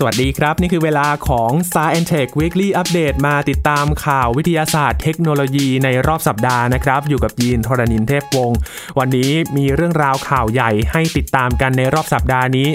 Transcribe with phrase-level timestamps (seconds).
[0.00, 8.58] สวัสดีครับ นี่คือเวลาของ s าย e n t e c h Weekly Update มาติดตามข่าววิทยาศาสตร์เทคโนโลยีในรอบสัปดาห์นะครับ อยู่กับยีนทรณินเทพวงศ์
[8.98, 12.68] วันนี้มีเรื่องราวข่าวใหญ่ให้ติดตามกันในรอบสัปดาห์นี้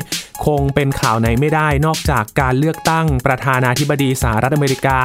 [0.45, 4.97] คงเป็นข่าวไหนไม่ได้นอกจากการเลือกตั้งประธานาธิบดีสหรัฐอเมริกา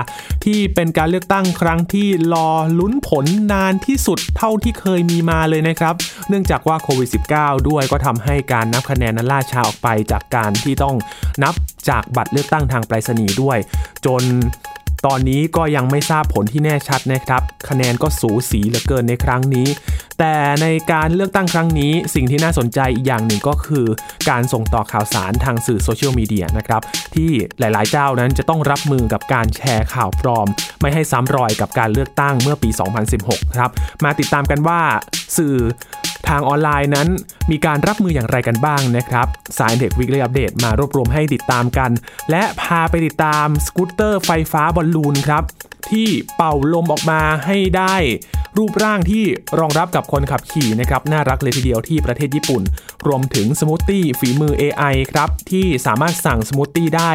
[0.44, 5.94] ที่เป็นการเลือกตั้งครั้งที่รอลุ้นผลนานที่สุดเท่าที่เคยมีมาเลยนะครับ
[6.28, 7.08] เนื่องจากว่าโควิด
[7.38, 10.96] -19 ด้วยก็ทำให้การนับคะแนนนั้นล่าช้าออกไปจากการที่ต้อง
[11.42, 11.54] นับ
[11.88, 13.58] จากบัตรเลือกตั้งทางไปรษณีย์ด้วย
[14.06, 14.22] จน
[15.06, 19.68] ตอนนี้ก็ยังไม่ทราบผลที่แน่ชัดนะครับ คะแนนก็สูสีเหลือเกินในครั้งนี้
[20.18, 23.86] แต่ในการเลือกตั้งครั้งนี้ สิ่งที่น่าสนใจอีกอย่างหนึ่งก็คือ
[24.30, 26.82] การส่งต่อข่าวสารทางสื่อโซเชียลมีเดียนะครับ
[27.14, 30.48] ที่หลาย ๆ เจ้านั้นจะต้องรับมือกับการแชร์ข่าวปลอม
[30.80, 32.70] ไม่ให้ซ้ำรอยกับการเลือกตั้งเมื่อปี
[33.12, 33.70] 2016 ครับ
[34.04, 34.80] มาติดตามกันว่า
[35.36, 35.54] สื่อ
[36.28, 37.08] ทางออนไลน์นั้น
[37.50, 39.26] มีการรับมืออย่างไรกันบ้างนะครับ
[39.58, 41.90] Sci-Tech Weekly Update มารวบรวมให้ติดตามกัน
[42.30, 45.44] และพาไปติดตามสกูตเตอร์ไฟฟ้าบอลลูนครับ
[45.90, 47.96] ที่เป่าลมออกมาให้ได้
[48.56, 49.24] รูปร่างที่
[49.58, 52.62] รองรับกับคนขับขี่นะครับน่ารักเลยทีเดียวที่ประเทศญี่ปุ่น
[53.06, 57.12] รวมถึงสมูทตี้ฝีมือ AI ครับที่สามารถสั่งสมูทตี้ได้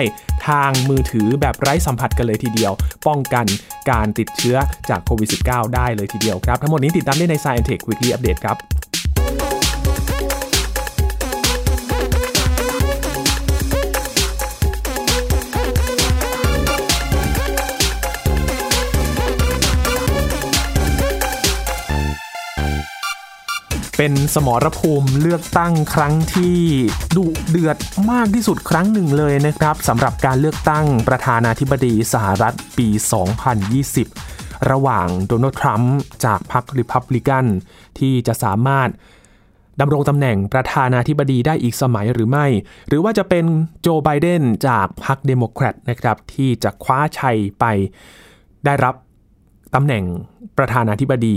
[0.47, 2.71] ทางมือถือแบบไร้สัมผัสกันเลยทีเดียว
[3.07, 3.45] ป้องกัน
[3.89, 4.57] การติดเชื้อ
[4.89, 8.57] จากโควิด -19 ได้เลยทีเดียวครับ ทั้งหมดนี้ติดตามได้ใน Science Tech Weekly Update ครับ
[23.97, 26.57] เป็นสมรภูมิเลือกตั้งครั้งที่
[27.15, 27.77] ดุเดือด
[28.11, 32.87] มากที่สุดครั้งหนึ่งเลยนะครับสำหรับการเลือกตั้งประธานาธิบดีสหรัฐปี
[33.79, 37.45] 2020 ระหว่างโดนัลด์ทรัมป์จากพรรคริพับลิกัน
[37.99, 38.89] ที่จะสามารถ
[39.81, 42.45] ดำรงตำแหน่งประธานาธิบดีได้อีกสมัยหรือไม่
[42.87, 43.45] หรือว่าจะเป็น
[43.81, 47.65] โจไบเดนจากพรรคเดโมแครตนะครับที่จะคว้าชัยไป
[48.65, 48.95] ได้รับ
[49.75, 50.03] ตำแหน่ง
[50.57, 51.35] ประธานาธิบดี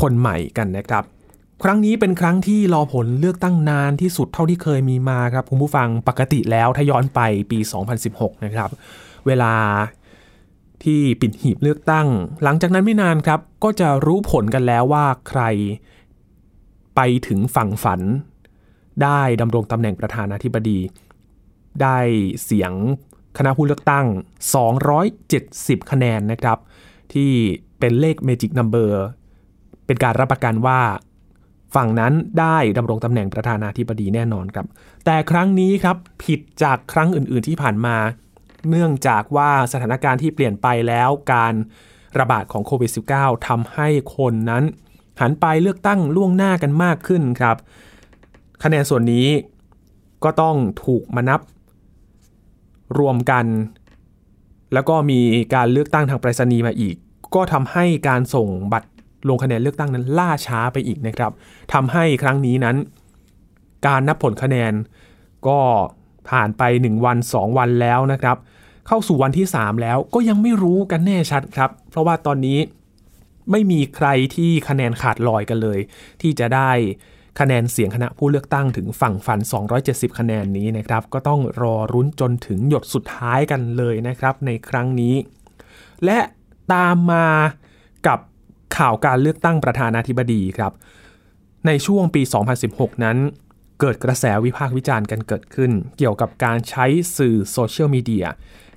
[0.00, 1.04] คนใหม่กันนะครับ
[1.64, 7.58] ครั้งนี้เป็นครั้งที่รอผลเลือกตั้งนานที่สุดเท่าที่เคยมีมาครับคุณผู้ฟังปกติแล้วถ้าย้อนไปปี
[8.02, 8.70] 2016 นะครับ
[9.26, 9.52] เวลา
[10.84, 12.06] ที่ปิดหีบเลือกตั้ง
[12.42, 15.42] หลังจากนั้นไม่นานครับ ก็จะรู้ผลกันแล้วว่าใคร
[16.96, 18.00] ไปถึงฝั่งฝัน
[19.02, 20.78] ได้ดำรงตำแหน่งประธานาธิบดี
[21.82, 21.98] ได้
[22.44, 22.72] เสียง
[23.38, 24.06] คณะผู้เลือกตั้ง
[24.98, 26.58] 270 คะแนนนะครับ
[27.12, 27.30] ที่
[27.78, 28.90] เป็นเลข Magic Number
[29.86, 30.80] เป็นการรับประกันว่า
[31.74, 34.66] ฝั่งนั้นได้ดำรงตำแหน่งประธานาธิบดีแน่นอนครับ
[35.04, 37.96] แต่ครั้งนี้ครับผิดจากครั้งอื่น ๆ ที่ผ่านมา
[38.70, 41.54] เนื่องจากว่าสถานการณ์ที่เปลี่ยนไปแล้วการ
[42.18, 44.64] ระบาดของโควิด -19 ทำให้คนนั้น
[45.20, 47.56] หันไปเลือกตั้งล่วงหน้ากันมากขึ้นครับ
[48.62, 49.26] คะแนนส่วนนี้
[50.24, 51.40] ก็ต้องถูกมานับ
[52.98, 53.46] รวมกัน
[54.72, 55.20] แล้วก็มี
[55.54, 56.96] การเลือกตั้งทางไปรษณีย์มาอีก
[57.34, 58.90] ก็ทำให้การส่งบัตร
[59.28, 61.32] ลงคะแนนเลือกตั้งนั้นล่าช้าไปอีกนะครับ
[61.72, 62.76] ทำให้ครั้งนี้นั้น
[63.86, 64.72] การนับผลคะแนน
[65.48, 65.60] ก็
[66.30, 68.36] ผ่านไป 1 วัน 2 วันแล้วนะครับ
[68.86, 72.58] เข้าสู่วันที่ 3 แล้วก็ยังไม่รู้กันแน่ชัดครับ เพราะว่าตอนนี้
[73.50, 75.78] ไม่มีใครที่คะแนนขาดลอยกันเลย
[76.20, 76.70] ที่จะได้
[77.40, 79.40] คะแนนเสียงคณะผู้เลือกตั้งถึงฝั่งฝัน
[79.80, 85.14] 270 คะแนนนี้นะครับ ก็ต้องรอรุ้นจนถึงหยดสุดท้ายกันเลยนะครับ ในครั้งนี้
[86.04, 86.18] และ
[86.72, 87.26] ตามมา
[88.06, 88.18] กับ
[88.80, 90.72] ข่าวการเลือกตั้งประธานาธิบดีครับ
[91.66, 92.22] ในช่วงปี
[92.62, 93.16] 2016 นั้น
[93.80, 96.86] เกิดกระแสวิพากษ์วิจารณ์กันเกิดขึ้น เกี่ยวกับการใช้
[97.16, 98.26] สื่อโซเชียลมีเดีย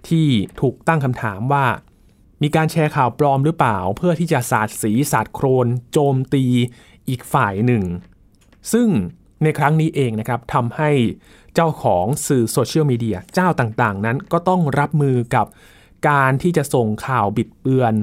[0.07, 0.27] ที่
[0.61, 1.65] ถูกตั้งคำถามว่า
[2.41, 6.45] มีการแชร์ข่าวปลอมหรือเปล่า เพื่อที่จะสาดสีสาดโครน โจมตี
[7.09, 7.83] อีกฝ่ายหนึ่ง
[8.73, 8.87] ซึ่ง
[9.43, 10.91] ในครั้งนี้เองนะครับทำให้
[11.55, 15.45] เจ้าของสื่อโซเชียลมีเดียเจ้าต่างๆ นั้นก็ต้องรับมือกับ
[16.09, 17.95] การที่จะส่งข่าวบิดเบือน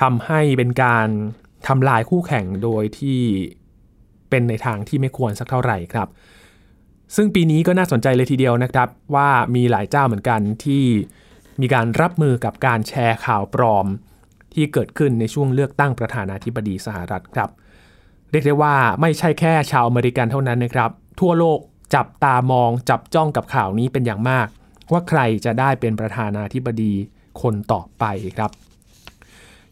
[0.00, 1.08] ทำให้เป็นการ
[1.68, 3.20] ทำลายคู่แข่งโดยที่
[4.30, 6.08] เป็นในทางที่ไม่ควรสักเท่าไหร่ครับ
[7.16, 10.84] ซึ่งปีนี้ก็น่าสนใจเลยทีเดียวนะครับ ว่ามีหลายเจ้าเหมือนกันที่
[11.60, 13.86] มีการรับมือกับการแชร์ข่าวปลอม
[14.54, 17.50] ที่เกิดขึ้นในช่วงเลือกตั้งประธานาธิบดีสหรัฐครับ
[18.30, 20.90] เรียกได้ว่าไม่ใช่แค่ชาวอเมริกันเท่านั้นนะครับ
[21.20, 21.58] ทั่วโลก
[21.94, 24.46] จับตามองจับจ้องกับข่าวนี้เป็นอย่างมาก
[24.92, 26.92] ว่าใครจะได้เป็นประธานาธิบดี
[27.42, 28.04] คนต่อไป
[28.36, 28.50] ครับ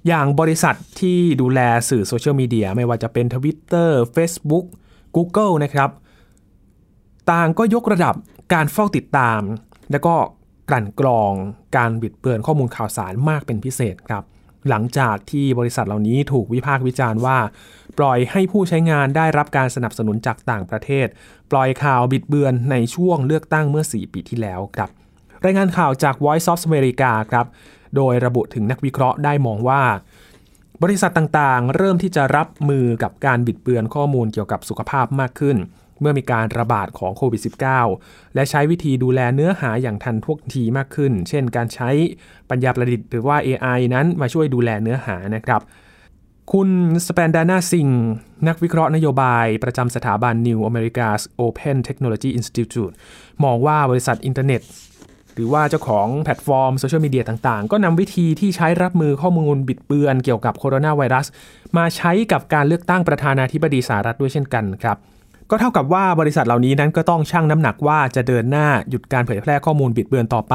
[0.07, 4.67] อย่างบริษัทที่ดูแลสื่อโซเชียลมีเดียไม่ว่าจะเป็น Twitter Facebook
[5.17, 5.91] Google นะครับ
[7.31, 8.15] ต่างก็ยกระดับ
[8.53, 9.41] การเฝ้าติดตาม
[9.91, 10.15] และก็
[10.71, 11.33] กลั่นกรอง
[11.77, 14.25] การบิดเบือนข้อมูลข่าวสารมากเป็นพิเศษครับ
[14.69, 17.39] หลังจากที่บริษัทเหล่านี้ถูกวิพากษ์วิจารณ์ว่า
[17.99, 21.07] ปล่อยให้ผู้ใช้งานได้รับการสนับสนุนจากต่างประเทศ
[21.51, 24.91] ปล่อยข่าวบิดเบือนในช่วงเลือกตั้งเมื่อ 4 ปีที่แล้วครับ
[25.45, 27.47] รายงานข่าวจาก Voice of America ครับ
[27.97, 29.83] โดยระบุถึงนักวิเคราะห์ได้มองว่า
[30.83, 35.57] บริษัทต่างๆ เริ่มที่จะรับมือกับการบิดเบือนข้อมูลเกี่ยวกับสุขภาพมากขึ้น
[36.01, 37.41] เมื่อมีการระบาดของโควิด
[37.87, 41.91] -19 และใช้วิธีดูแลเนื้อหาอย่างทันท่วงทีมากขึ้น เช่น การใช้
[42.51, 45.61] ปัญญาประดิษฐ์หรือว่า AI นั้นมาช่วยดูแลเนื้อหานะครับ
[46.53, 46.69] คุณ
[47.07, 47.89] สแปนดานาซิงห์
[48.49, 52.95] นักวิเคราะห์นโยบายประจำสถาบัน New America's Open Technology Institute
[53.45, 54.63] มองว่าบริษัทอินเทอร์เน็ต
[55.39, 61.27] หรือว่าเจ้าของแพลตฟอร์มโซเชียลมีเดียต่างๆ ก็นำวิธีที่ใช้รับมือข้อมูลบิดเบือนเกี่ยวกับโคโรนาไวรัส
[61.77, 64.97] มาใช้กับการเลือกตั้งประธานาธิบดีสหรัฐด้วยเช่นกันครับ
[65.51, 70.55] ก็เท่ากับว่าบริษัทเหล่านี้นั้นก็ต้องชั่งน้ำหนักว่าจะเดินหน้าหยุดการเผยแพร่ข้อมูลบิดเบือนต่อไป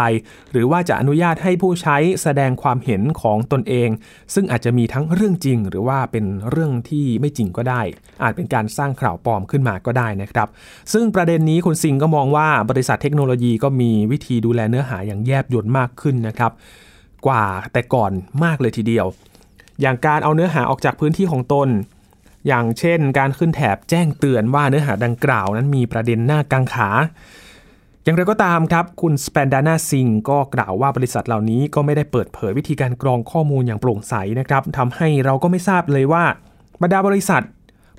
[0.52, 3.90] หรือว่าจะอนุญาตให้ผู้ใช้แสดงความเห็นของตนเอง
[4.34, 7.82] ซึ่งอาจจะมีทั้งเรื่องจริง หรือว่าเป็นเรื่องที่ไม่จริงก็ได้
[8.24, 10.48] อาจเป็นการสร้างข่าวปลอมขึ้นมาก็ได้นะครับ
[10.94, 16.52] ซึ่งประเด็นนี้คุณซิงก็มองว่าบริษัทเทคโนโลยีก็มีวิธีดูแลเนื้อหาอย่างแยบยลมากขึ้นนะครับ
[17.28, 17.44] กว่า
[17.74, 18.12] แต่ก่อน
[18.44, 19.06] มากเลยทีเดียว
[19.82, 21.70] อย่างการเอาเนื้อหาออกจากพื้นที่ของตน
[22.48, 26.90] อย่างเช่น การขึ้นแถบแจ้งเตือนว่าเนื้อหาดังกล่าวนั้นมีประเด็นหน้ากังขา
[28.04, 36.24] อย่างไรก็ตามครับคุณสเปนดานาซิงก็กล่าวว่าบริษัทเหล่านี้ก็ไม่ได้เปิดเผยวิธีการกรองข้อมูลอย่างโปร่งใสนะครับทำให้เราก็ไม่ทราบเลยว่า
[36.82, 37.44] บรรดาบริษัท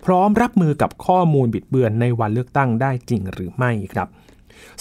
[0.04, 4.08] พร้อมรับมือกับข้อมูลบิดเบือนในวันเลือกตั้งได้จริงหรือไม่ครับ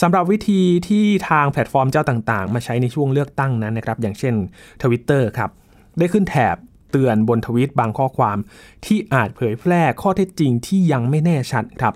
[0.01, 4.35] สำหรับวิธีที่ทางแพลตฟอร์มเจ้าต่างๆ มาใช้ในช่วงเลือกตั้งนั้นนะครับ อย่างเช่น
[4.81, 5.49] Twitter ครับ
[5.97, 6.55] ได้ขึ้นแถบ
[6.93, 8.37] เตือนบนทวิตบางข้อความ
[8.85, 11.93] ที่อาจเผยแพร่ข้อเท็จจริงที่ยังไม่แน่ชัดครับ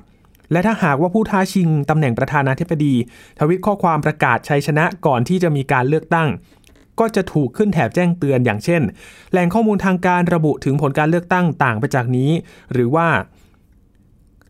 [0.52, 2.96] และถ้าหากว่าผู้ท้าชิงตำแหน่งประธานาธิบดี
[3.40, 6.30] ทวิตข้อความประกาศชัยชนะก่อนที่จะมีการเลือกตั้ง
[7.00, 8.82] ก็จะถูกขึ้นแถบแจ้งเตือนอย่างเช่น
[9.32, 12.32] แหล่งข้อมูลทางการระบุถึงผลการเลือกตั้งต่างไปจากนี้
[12.74, 13.08] หรือว่า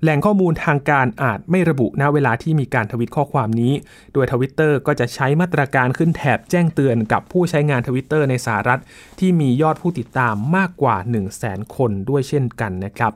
[0.01, 3.73] แหล่งข้อมูลทางการอาจไม่ระบุณเวลาที่มีการทวิตข้อความนี้
[4.13, 8.79] โดยทวิตเตอร์ก็จะใช้มาตรการขึ้นแถบแจ้งเตือนกับผู้ใช้งานทวิตเตอร์ในสหรัฐ
[9.19, 13.13] ที่มียอดผู้ติดตามมากกว่า 1 0 0 0 0แสนคนด้วยเช่นกันนะครับ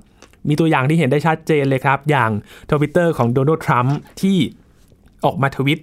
[0.47, 2.31] มีตัวอย่างที่เห็นได้ชัดเจนเลยครับ อย่าง
[2.71, 4.37] ทวิตเตอร์ของโดนัลด์ทรัมป์ที่
[5.25, 5.81] ออกมาทวิต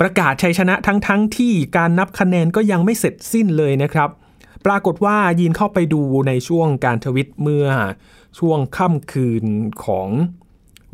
[0.00, 4.10] ประกาศชัยชนะทั้งๆที่การนับคะแนนก็ยังไม่เสร็จสิ้นเลยนะครับ
[4.66, 7.66] ปรากฏว่ายินเข้าไปดูในช่วงการทวิตเมื่อ
[8.38, 9.44] ช่วงค่ำคืน
[9.84, 10.08] ของ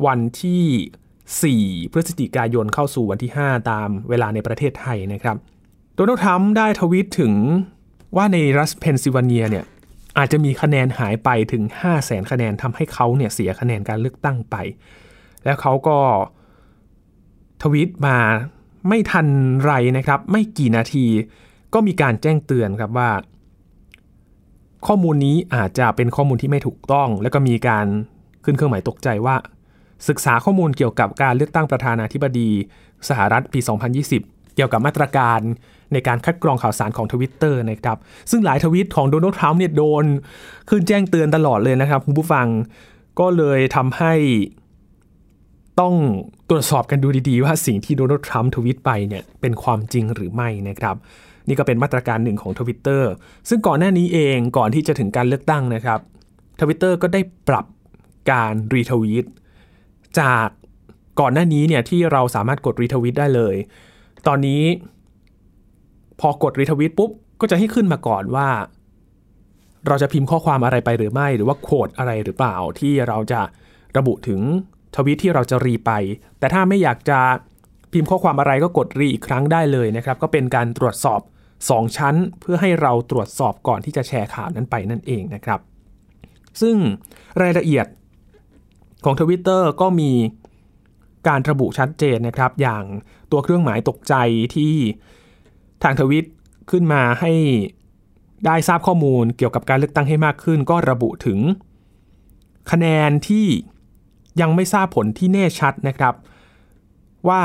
[0.05, 5.37] วันที่ 4 พฤศจิกายนเข้าสู่วันที่ 5 ตามเวลาในประเทศไทยนะครับ
[5.95, 7.33] โดนัลด์ทรัมป์ได้ทวิตถึง
[8.15, 9.65] ว่าในรัฐเพนซิลเวเนียเนี่ย
[10.17, 14.55] อาจจะมีคะแนนหายไปถึง 5 0 0แสนคะแนนทำให้เขาเนี่ยเสียคะแนนการเลือกตั้งไป
[15.43, 15.97] แล้วเขาก็
[17.63, 18.17] ทวิตมา
[18.87, 19.27] ไม่ทัน
[19.63, 21.05] ไรนะครับ ไม่กี่นาที
[21.73, 23.09] ก็มีการแจ้งเตือนครับว่า
[24.87, 27.85] ข้อมูลนี้อาจจะเป็นข้อมูลที่ไม่ถูกต้อง แล้วก็มีการ
[28.45, 29.35] ขึ้นเครื่องหมายตกใจว่า
[30.09, 32.49] ศึกษาข้อมูลเกี่ยวกับการเลือกตั้งประธานาธิบดี
[33.09, 33.59] สหรัฐปี
[34.07, 35.39] 2020 เกี่ยวกับมาตรการ
[35.93, 37.97] ในการคัดกรองข่าวสารของทวิตเตอร์นะครับ
[38.31, 40.05] ซึ่งหลายทวิตของโดนัลด์ทรัมป์เนี่ยโดน
[40.69, 42.47] ขึ้นแจ้งเตือนตลอดเลยนะครับคุณผู้ฟัง
[43.19, 44.13] ก็เลยทำให้
[45.79, 45.93] ต้อง
[46.49, 50.95] ตรวจสอบกันดูดีๆ ว่าสิ่งที่โดนัลด์ทรัมป์ทวิตไปเนี่ยเป็นความจริงหรือไม่นะครับ
[51.47, 53.11] นี่ก็เป็นมาตรการหนึ่งของทวิตเตอร์
[53.49, 55.99] ซึ่งก่อนหน้านี้เองก่อนที่จะถึงการเลือกตั้งนะครับ
[56.61, 57.65] ทวิตเตอร์ก็ได้ปรับ
[58.31, 59.25] การรีทวีต
[60.19, 60.47] จาก
[61.19, 63.55] ก่อนหน้านี้เนี่ยที่เราสามารถกดรีทวีตได้เลย
[64.27, 64.63] ตอนนี้
[66.19, 68.49] พอกดรีทวีตปุ๊บก็จะให้ขึ้นมาก่อนว่า
[69.87, 73.41] เราจะพิมพ์ข้อความอะไรไปหรือไม่ หรือว่า quote อะไรหรือเปล่าที่เราจะ
[73.97, 74.41] ระบุถึง
[74.95, 75.91] ทวีตที่เราจะรีไป
[76.39, 77.19] แต่ถ้าไม่อยากจะ
[77.93, 81.21] พิมพ์ข้อความอะไรก็กดรีอีกครั้งได้เลยนะครับ ก็เป็นการตรวจสอบ
[81.71, 85.59] 2 ชั้นเพื่อให้เราตรวจสอบก่อนที่จะแชร์ข่าวนั้นไปนั่นเองนะครับ
[86.61, 86.75] ซึ่ง
[87.41, 87.87] รายละเอียด
[89.05, 90.11] ของทวิตเตอร์ก็มี
[91.27, 92.83] การระบุชัดเจนนะครับ อย่าง
[93.31, 94.13] ตัวเครื่องหมายตกใจ
[94.55, 94.73] ที่
[95.83, 96.25] ทางทวิต
[96.71, 97.33] ขึ้นมาให้
[98.45, 101.39] ได้ทราบข้อมูลเกี่ยวกับการเลือกตั้งให้มากขึ้น ก็ระบุถึง
[102.71, 103.45] คะแนนที่
[104.41, 106.13] ยังไม่ทราบผลที่แน่ชัดนะครับ
[107.29, 107.43] ว่า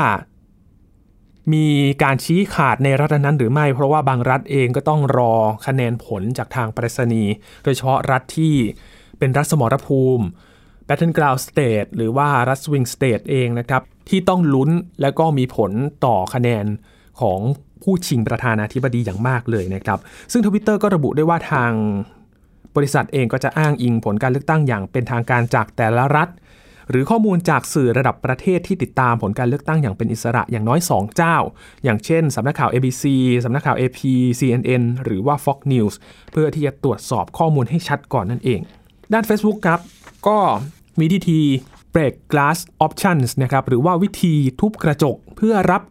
[1.53, 1.67] มี
[2.03, 5.33] การชี้ขาดในรัฐนั้นหรือไม่ เพราะว่าบางรัฐเองก็ต้องรอ
[5.65, 8.53] คะแนนผลจากทางปรษณีย์โดยเฉพาะรัฐที่
[9.19, 10.25] เป็นรัฐสมรภูมิ
[10.87, 14.69] Battleground State หรือว่ารัฐ Swing State เองนะครับ ที่ต้องลุ้น
[15.01, 15.71] และก็มีผล
[16.05, 16.65] ต่อคะแนน
[17.21, 17.39] ของ
[17.83, 19.99] ผู้ชิงประธานาธิบดีอย่างมากเลยนะครับ
[20.31, 21.71] ซึ่งทวิตเตอร์ก็ระบุได้ว่าทาง
[22.75, 26.29] บริษัทเองก็จะอ้างอิงผลการเลือกตั้งอย่างเป็นทางการจากแต่ละรัฐ
[26.89, 31.37] หรือข้อมูลจากสื่อระดับประเทศที่ติดตามผลการเลือกตั้งอย่างเป็นอิสระอย่างน้อย 2 เจ้า
[31.83, 33.03] อย่างเช่นสำนักข่าว ABC
[33.45, 33.99] สำนักข่าว AP
[34.39, 35.93] CNN หรือว่า Fox News
[36.31, 38.59] เพื่อที่จะตรวจสอบข้อมูลให้ชัดก่อนนั่นเอง
[39.13, 39.79] ด้าน Facebook ครับ
[40.27, 40.37] ก็
[40.99, 41.39] มีที
[41.93, 45.81] break glass options นะครับหรือว่าวิธีทุบกระจกเพื่อรับ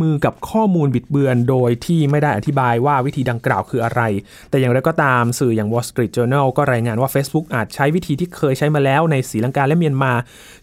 [0.00, 4.02] มือกับข้อมูลบิดเบือน โดยที่ไม่ได้อธิบายว่าวิธีดังกล่าวคืออะไร
[4.50, 10.12] แต่อย่างไรก็ตามสื่ออย่าง Wall Street Journal ก็รายงานว่า Facebook อาจใช้วิธีที่เคยใช้มาแล้วในสีลังกาและเมียนมา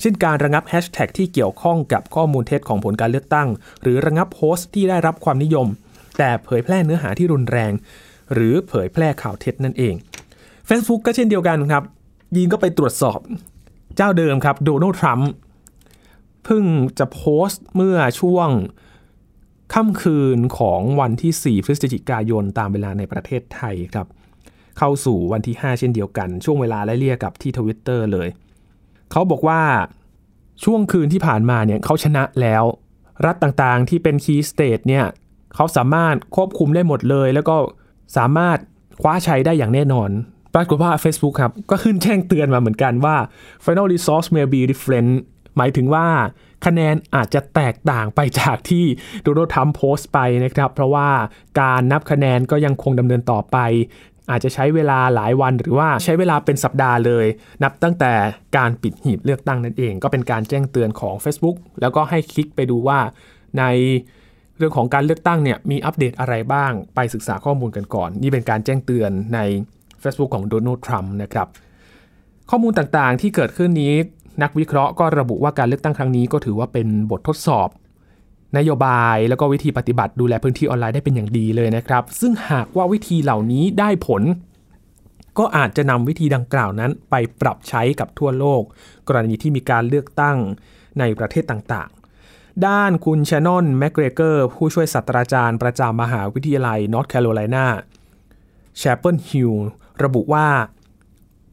[0.01, 3.47] เช่นการระงับแฮชแท็กที่เกี่ยวข้องกับข้อมูลเท็จของผลการเลือกตั้ง
[3.81, 5.67] หรือระงับโพสต์ที่ได้รับความนิยม
[6.17, 7.71] แต่เผยแพร่เนื้อหาที่รุนแรง
[8.33, 9.93] หรือเผยแพร่ข่าวเท็จนั่นเอง
[10.69, 11.83] Facebook ก็เช่นเดียวกันครับ
[12.35, 13.19] ยินก็ไปตรวจสอบ
[13.95, 15.29] เจ้าเดิมครับโดนัลด์ทรัมป์
[16.45, 16.63] เพิ่ง
[16.99, 18.49] จะโพสต์เมื่อช่วง
[19.73, 24.07] ค่ำคืนของวันที่ 4 พฤศจิกายนตามเวลาในประเทศไทยครับ
[24.77, 28.27] เข้าสู่วันที่ 5 เช่นเดียวกัน ช่วงเวลาไล่เลี่ยกับที่ทวิตเตอร์เลย
[29.11, 29.61] เขาบอกว่า
[30.63, 32.63] ช่วงคืนที่ผ่านมาเนี่ยเขาชนะแล้ว
[33.25, 35.05] รัฐต่างๆที่เป็น key state เนี่ย
[35.55, 37.55] เขาสามารถควบคุมได้หมดเลย แล้วก็
[38.17, 38.57] สามารถ
[39.01, 40.09] คว้าชัยได้อย่างแน่นอน
[40.55, 43.15] ปรากฏว่า Facebook ครับ ก็ขึ้นแจ้งเตือนมาเหมือนกันว่า
[43.65, 45.11] final results may be different
[45.57, 46.07] หมายถึงว่า
[46.65, 48.85] คะแนนอาจจะแตกต่างไปจากที่
[49.23, 51.09] โดนัลด์ทรัมป์โพสต์ไปนะครับ เพราะว่า
[51.61, 53.57] การนับคะแนนก็ยังคงดำเนินต่อไป
[54.31, 57.25] อาจจะใช้เวลาหลายวันหรือว่าใช้เวลาเป็นสัปดาห์เลย
[57.63, 58.13] นับตั้งแต่
[58.57, 62.99] การปิดหีบเลือกตั้งนั่นเอง ก็เป็นการแจ้งเตือนของ Facebook แล้วก็ให้คลิกไปดูว่า
[63.59, 63.63] ใน
[64.57, 69.39] เรื่องของการเลือกตั้งเนี่ยมีอัปเดตอะไรบ้างไปศึกษาข้อมูลกันก่อน นี่เป็นการแจ้งเตือนใน
[70.03, 71.47] Facebook ของโดนัลด์ทรัมป์นะครับ
[72.49, 73.93] ข้อมูลต่างๆที่เกิดขึ้นนี้
[74.41, 77.69] นักวิเคราะห์ก็ระบุว่าการเลือกตั้งครั้งนี้ก็ถือว่าเป็นบททดสอบ
[78.57, 84.23] นโยบายแล้วก็วิธีปฏิบัติดูแลพื้นที่ออนไลน์ได้เป็นอย่างดีเลยนะครับ ซึ่งหากว่าวิธีเหล่านี้ได้ผล
[85.37, 88.63] ก็อาจจะนำวิธีดังกล่าวนั้นไปปรับใช้กับทั่วโลก
[89.07, 90.37] กรณีที่มีการเลือกตั้ง
[90.99, 97.65] ในประเทศต่างๆ ด้านคุณแชนนอนแมกเกรเกอร์ผู้ช่วยศาสตราจารย์ประจำมหาวิทยาลัยนอร์ทแคโรไลนา
[98.77, 99.51] แชปเปิลฮิล
[100.03, 100.47] ระบุว่า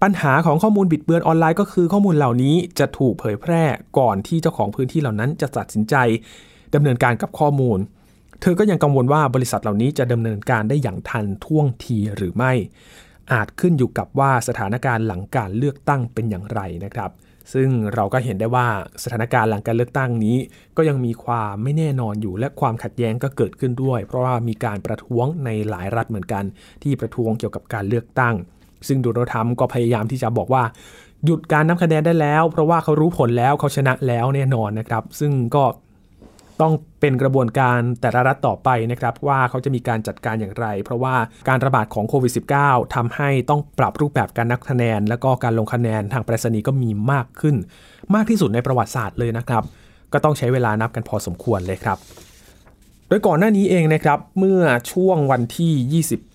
[0.02, 3.62] ปัญหาของข้อมูลบิดเบือนออนไลน์ก็คือข้อมูลเหล่านี้จะถูกเผยแพร่
[3.98, 5.94] ก่อนที่เจ้าของพื้นที่เหล่านั้นจะตัดสินใจ
[6.74, 7.78] ดำเนินการกับข้อมูล
[8.40, 12.52] เธอก็ยังกังวลว่าบริษัทเหล่านี้จะดำเนินการได้อย่างทันท่วงทีหรือไม่
[13.32, 17.10] อาจขึ้นอยู่กับว่าสถานการณ์หลังการเลือกตั้งเป็นอย่างไรนะครับ
[17.52, 18.66] ซึ่งเราก็เห็นได้ว่า
[19.04, 20.36] สถานการณ์หลังการเลือกตั้งนี้
[20.76, 26.44] ก็ยังมีความไม่แน่นอนอยู่และความขัดแย้งก็เกิดขึ้นด้วย เพราะว่ามีการประท้วงในหลายรัฐเหมือนกัน
[26.82, 28.34] ที่ประท้วงเกี่ยวกับการเลือกตั้ง
[28.88, 30.62] ซึ่งโดนัลด์ทรัมป์ก็พยายามที่จะบอกว่า
[31.24, 35.64] หยุดการนับคะแนนได้แล้ว เพราะว่าเขารู้ผลแล้วเขาชนะแล้วแน่นอนนะครับ ซึ่งก็
[36.60, 41.14] ต้องเป็นกระบวนการแต่ละรัฐต่อไปนะครับ ว่าเขาจะมีการจัดการอย่างไร เพราะว่า
[41.48, 47.56] การระบาดของโควิด -19 ทำให้ต้องปรับรูปแบบการนับคะแนน แล้วก็การลงคะแนนทางไปรษณีย์ก็มีมากขึ้น
[48.14, 49.62] มากที่สุดในประวัติศาสตร์เลยนะครับ
[50.12, 51.98] ก็ต้องใช้เวลานับกันพอสมควรเลยครับ
[53.08, 54.62] โดยก่อนหน้านี้เองนะครับ เมื่อ
[54.92, 55.72] ช่วงวันที่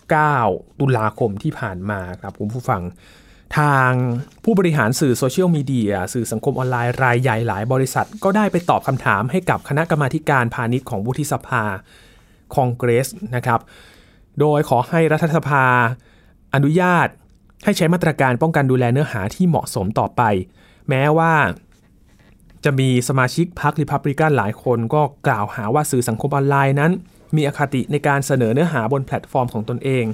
[0.10, 2.82] 20 9ตุลาคมที่ผ่านมาครับคุณผู้ฟัง
[3.58, 3.92] ทาง
[4.44, 11.64] ผู้บริหารสื่อโซเชียลมีเดียสื่อสังคมออนไลน์รายใหญ่หลายบริษัท ก็ได้ไปตอบคำถามให้กับคณะกรรมาการพาณิชย์ของวุฒิสภา
[12.56, 13.60] คองเกรสนะครับ
[14.40, 15.64] โดยขอให้รัฐสภา
[16.54, 17.08] อนุญาต
[17.64, 20.22] ให้ใช้มาตรการป้องกันดูแลเนื้อหาที่เหมาะสมต่อไป
[20.90, 21.34] แม้ว่า
[22.66, 26.92] จะมีสมาชิกพรรคริพับลิกันหลายคนก็กล่าวหาว่าสื่อสังคมออนไลน์นั้น
[27.36, 30.06] มีอคติในการเสนอเนื้อหาบนแพลตฟอร์มของตนเอง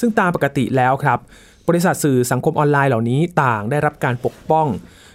[0.00, 1.18] ซึ่งตามปกติแล้วครับ
[1.68, 4.66] บริษัทสื่อสังคมออนไลน์เหล่านี้ต่างได้รับการปกป้อง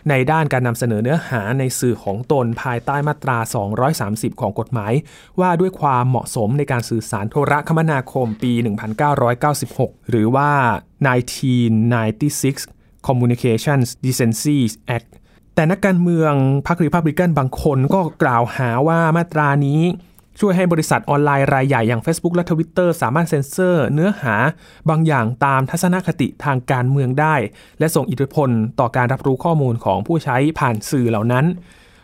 [0.10, 3.38] ในด้านการนำเสนอเนื้อหาในสื่อของตนภายใต้มาตรา
[3.90, 4.94] 230 ของกฎหมาย
[5.40, 8.52] ว่าด้วยความเหมาะสมในการสื่อสารโทรคมนาคมปี
[9.32, 10.52] 1996 หรือว่า
[11.34, 14.58] 1996 Communications Decency
[14.98, 15.10] Act
[15.56, 16.34] แต่นักการเมือง
[16.68, 19.82] พรรครีพับลิกันบางคนก็กล่าวหาว่ามาตรานี้
[20.40, 24.36] ช่วยให้บริษัทออนไลน์รายใหญ่อย่าง Facebook และ Twitter สามารถเซ็นเซอร์ เนื้อหา
[24.90, 27.36] บางอย่างตามทัศนคติทางการเมืองได้
[27.80, 31.46] และส่งอิทธิพลต่อการรับรู้ข้อมูลของผู้ใช้ผ่านสื่อเหล่านั้น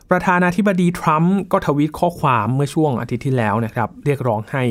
[0.09, 4.63] ประธานาธิบดีทรัมป์ก็ทวีตข้อความเมื่อช่วงอาทิตย์ที่แล้วนะครับ เรียกร้องให้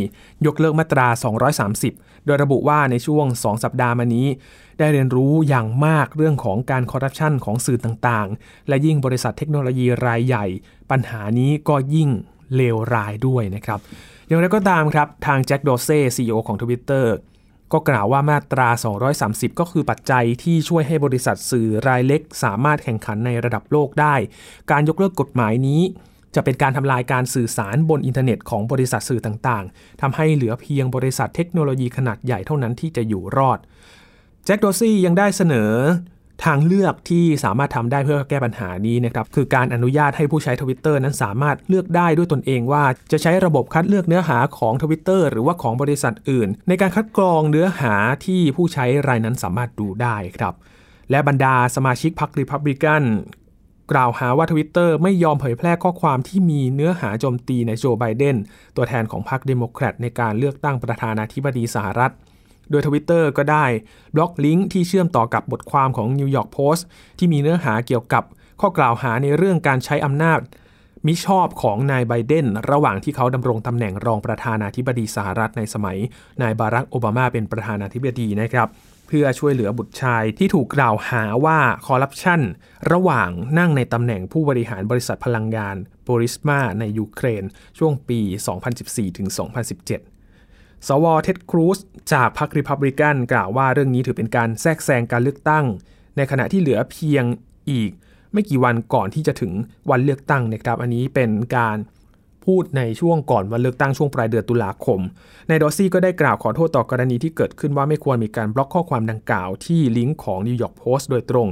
[0.46, 1.06] ยกเลิกมาตรา
[1.66, 4.26] 230 โดยระบุว่าในช่วง 2 สัปดาห์มานี้
[4.78, 10.46] ได้เรียนรู้อย่างมากเรื่องของการคอร์รัปชันของสื่อต่างๆ และยิ่งบริษัทเทคโนโลยีรายใหญ่
[10.90, 12.10] ปัญหานี้ก็ยิ่ง
[12.56, 13.80] เลวร้ายด้วยนะครับ
[14.26, 17.06] อย่างไรก็ตามครับ ทางแจ็คดอร์ซีย์ CEO ของ Twitter
[17.72, 18.68] ก็กล่าวว่ามาตรา
[19.14, 24.14] 230 ก็คือปัจจัยที่ช่วยให้บริษัทสื่อรายเล็ก สามารถแข่งขันในระดับโลกได้
[24.70, 25.82] การยกเลิกกฎหมายนี้
[26.34, 33.58] จะเป็นการทำลายการสื่อสารบนอินเทอร์เน็ตของบริษัทสื่อต่างๆทำให้เหลือเพียงบริษัทเทคโนโลยีขนาดใหญ่เท่านั้นที่จะอยู่รอด
[34.44, 35.72] แจ็คดอร์ซีย์ยังได้เสนอ
[36.44, 47.94] ทางเลือกที่สามารถทำได้เพื่อแก้ปัญหานี้นะครับคือการอนุญาตให้ผู้ใช้ทวิตเตอร์นั้นสามารถเลือกได้ด้วยตนเองว่าจะใช้ระบบคัดเลือกเนื้อหาของทวิตเตอร์หรือว่าของบริษัทอื่น ในการคัดกรองเนื้อหา
[48.26, 50.54] ที่ผู้ใช้รายนั้นสามารถดูได้ครับ
[51.10, 53.02] และบรรดาสมาชิกพรรครีพับลิกัน
[53.92, 58.36] กล่าวหาว่าทวิตเตอร์ไม่ยอมเผยแพร่ข้อความที่มีเนื้อหาโจมตีนายโจไบเดน
[58.76, 62.12] ตัวแทนของพรรคเดโมแครตในการเลือกตั้งประธานาธิบดีสหรัฐ
[62.72, 63.64] โดยทวิตเตอร์ก็ได้
[64.14, 66.86] บล็อกลิงก์ที่เชื่อมต่อกับบทความของนิวยอร์กโพสต์
[67.18, 68.24] ที่มีเนื้อหาเกี่ยวกับ
[68.60, 70.40] ข้อกล่าวหาในเรื่องการใช้อำนาจ
[71.06, 75.98] มิชอบของนายไบเดนระหว่างที่เขาดำรงตำแหน่งรองประธานาธิบดีสหรัฐในสมัย
[76.42, 78.68] นายบารักโอบามาเป็นประธานาธิบดีนะครับ
[79.06, 82.40] เพื่อช่วยเหลือบุตรชายที่ถูกกล่าวหาว่าคอร์รัปชัน
[82.92, 85.76] ระหว่างนั่งในตำแหน่งผู้บริหารบริษัทพลังงาน
[86.08, 87.44] บูริสมาในยูเครน
[87.78, 88.20] ช่วงปี
[88.98, 90.11] 2014-2017
[90.88, 91.06] สว.
[91.22, 91.78] เท็ดครูซ
[92.12, 95.64] จากพรรคริพับลิกันกล่าวว่าเรื่องนี้ถือเป็นการแทรกแซงการเลือกตั้ง
[96.16, 97.24] ในขณะที่เหลือเพียง
[97.70, 97.90] อีก
[98.32, 99.52] ไม่กี่วันก่อนที่จะถึง
[99.90, 101.76] วันเลือกตั้งนะครับ อันนี้เป็นการ
[102.44, 105.00] พูดในช่วงก่อนวันเลือกตั้งช่วงปลายเดือนตุลาคม
[105.48, 111.48] นายดอร์ซีย์ก็ได้กล่าวขอโทษต่อกรณีที่เกิดขึ้นว่าไม่ควรมีการบล็อกข้อความดังกล่าวที่ลิงก์ของนิวยอร์กโพสต์โดยตรง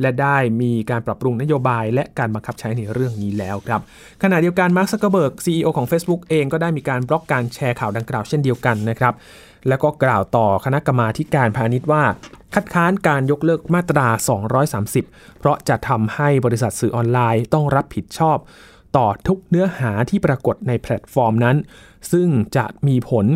[0.00, 3.80] และได้มีการปรับปรุงนโยบายและการบังคับใช้ในเรื่องนี้แล้วครับ
[4.22, 9.14] ขณะเดียวกันมาร์คซักเกอร์เบิร์ก CEO ของ Facebook เองก็ได้มีการบล็อกการแชร์ข่าวดังกล่าวเช่นเดียวกันนะครับ
[9.68, 12.04] แล้วก็กล่าวต่อคณะกรรมาธิการพาณิชย์ว่า
[12.54, 14.06] คัดค้านการยกเลิกมาตรา
[14.72, 18.38] 230 เพราะจะทำให้บริษัทสื่อออนไลน์ต้องรับผิดชอบ
[18.96, 21.56] ต่อทุกเนื้อหาที่ปรากฏในแพลตฟอร์มนั้น
[22.12, 23.26] ซึ่งจะมีผล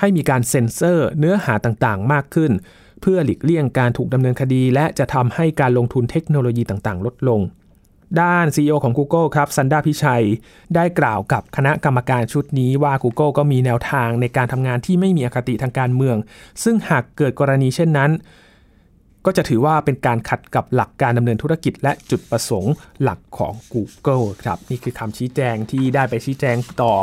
[0.00, 2.52] ให้มีการเซ็นเซอร์เนื้อหาต่างๆ มากขึ้น
[3.00, 7.42] เพื่อหลีกเลี่ยงการถูกดำเนินคดี และจะทำให้การลงทุนเทคโนโลยีต่างๆ ลดลง
[8.20, 10.24] ด้าน CEO ของ Google ครับซันดาพิชัย
[10.74, 16.16] ได้กล่าวกับคณะกรรมการชุดนี้ว่า Google ก็มีแนวทางในการทำงานที่ไม่มีอคติทางการเมือง
[16.64, 18.10] ซึ่งหากเกิดกรณีเช่นนั้น
[19.26, 26.94] ก็จะถือว่าเป็นการขัดกับหลักการดำเนินธุรกิจ และจุดประสงค์หลักของ Google ครับนี่คือคำชี้แจงที่ได้ไปชี้แจงต่อ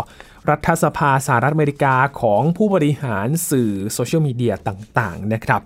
[0.50, 5.62] รัฐสภาสหรัฐอเมริกาของผู้บริหารสื่อโซเชียลมีเดียต่างๆนะครับ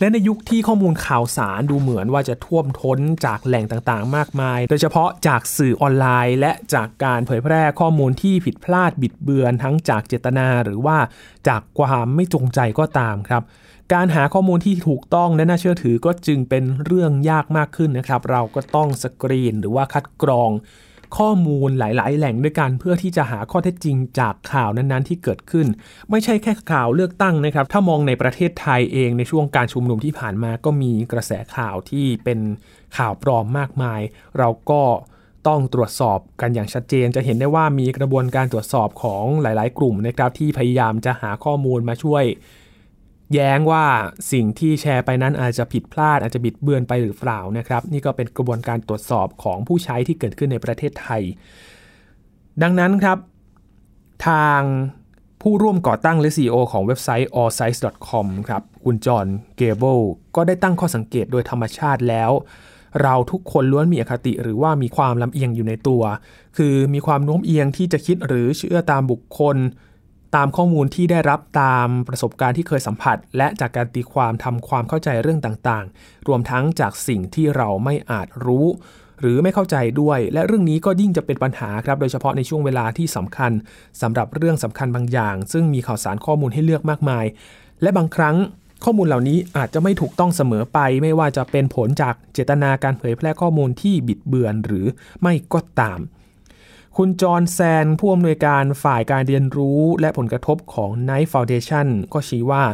[0.00, 10.98] และในยุคที่ข้อมูลข่าวสารดูเหมือนว่าจะท่วมท้นจากแหล่งต่างๆ มากมาย โดยเฉพาะจากสื่อออนไลน์ และจากการเผยแพร่ข้อมูลที่ผิดพลาดบิดเบือนทั้งจากเจตนาหรือว่า
[11.48, 13.42] จากความไม่จงใจก็ตามครับ
[13.94, 20.50] การหาข้อมูลที่ถูกต้องและน่าเชื่อถือก็จึงเป็นเรื่องยากมากขึ้นนะครับ เราก็ต้องสกรีนหรือว่าคัดกรอง
[21.18, 25.66] ข้อมูลหลาย ๆ แหล่งด้วยกันเพื่อที่จะหาข้อเท็จจริงจากข่าวนั้น ๆ ที่เกิดขึ้น
[26.10, 32.38] ไม่ใช่แค่ข่าวเลือกตั้งนะครับ ถ้ามองในประเทศไทยเองในช่วงการชุมนุมที่ผ่านมาก็มีกระแสข่าวที่เป็น
[32.96, 34.00] ข่าวปลอมมากมาย
[34.38, 34.82] เราก็
[35.48, 42.24] ต้องตรวจสอบกันอย่างชัดเจน จะเห็นได้ว่ามีกระบวนการตรวจสอบของหลาย ๆ กลุ่มนะครับที่พยายามจะหาข้อมูลมาช่วย
[43.34, 43.84] แย้งว่า
[44.32, 51.22] สิ่งที่แชร์ไปนั้นอาจจะผิดพลาดอาจจะบิดเบือนไปหรือเปล่านะครับ นี่ก็เป็นกระบวนการตรวจสอบของผู้ใช้ที่เกิดขึ้นในประเทศไทย
[52.62, 53.18] ดังนั้นครับ
[54.28, 54.60] ทาง
[55.42, 59.98] ผู้ร่วมก่อตั้งและ CEO ของเว็บไซต์ allsites.com ครับ คุณจอห์นเกเบิล
[60.36, 62.30] ก็ได้ตั้งข้อสังเกตโดยธรรมชาติแล้ว
[63.02, 66.02] เราทุกคนล้วนมีอคติหรือว่ามีความลำเอียงอยู่ในตัว
[66.56, 69.56] คือมีความโน้มเอียงที่จะคิดหรือเชื่อตามบุคคล
[70.34, 78.66] ตามข้อมูลที่ได้รับตามประสบการณ์ที่เคยสัมผัส และจากการตีความทำความเข้าใจเรื่องต่างๆ รวมทั้งจากสิ่งที่เราไม่อาจรู้
[79.20, 83.52] หรือไม่เข้าใจด้วย และเรื่องนี้ก็ยิ่งจะเป็นปัญหาครับ โดยเฉพาะในช่วงเวลาที่สำคัญ
[84.00, 87.24] สำหรับเรื่องสำคัญบางอย่าง ซึ่งมีข่าวสารข้อมูลให้เลือกมากมาย
[87.82, 88.36] และบางครั้ง
[88.84, 94.86] ข้อมูลเหล่านี้อาจจะไม่ถูกต้องเสมอไป ไม่ว่าจะเป็นผลจากเจตนาการเผยแพร่ข้อมูลที่บิดเบือนหรือ
[95.22, 96.00] ไม่ก็ตาม
[97.00, 102.64] คุณจอห์นแซน ผู้อำนวยการฝ่ายการเรียนรู้และผลกระทบของ Knight Foundation ก็ชี้ว่า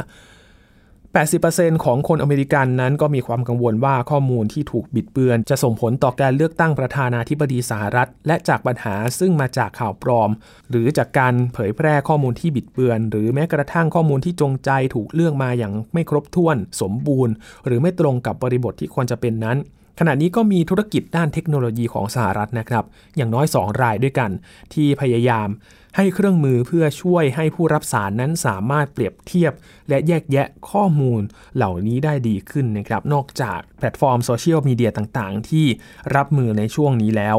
[1.07, 10.29] 80%ของคนอเมริกันนั้นก็มีความกังวลว่าข้อมูลที่ถูกบิดเบือน จะส่งผลต่อการเลือกตั้งประธานาธิบดีสหรัฐ และจากปัญหาซึ่งมาจากข่าวปลอม
[10.69, 17.33] หรือจากการเผยแพร่ข้อมูลที่บิดเบือน หรือแม้กระทั่งข้อมูลที่จงใจถูกเลือกมาอย่างไม่ครบถ้วน สมบูรณ์
[17.65, 19.59] หรือไม่ตรงกับบริบทที่ควรจะเป็นนั้น
[19.99, 22.83] ขณะนี้ก็มีธุรกิจด้านเทคโนโลยีของสหรัฐนะครับ
[23.15, 24.31] อย่างน้อย 2 รายด้วยกัน
[24.73, 25.47] ที่พยายาม
[25.97, 29.53] ให้เครื่องมือเพื่อช่วยให้ผู้รับสารนั้นสามารถเปรียบเทียบ
[29.89, 31.21] และแยกแยะข้อมูล
[31.55, 35.65] เหล่านี้ได้ดีขึ้นนะครับ นอกจากแพลตฟอร์มโซเชียลมีเดียต่างๆ ที่
[36.15, 37.37] รับมือในช่วงนี้แล้ว